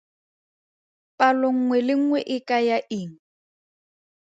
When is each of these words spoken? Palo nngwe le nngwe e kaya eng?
Palo 1.17 1.47
nngwe 1.57 1.77
le 1.87 1.93
nngwe 1.99 2.19
e 2.35 2.37
kaya 2.47 2.77
eng? 2.99 3.13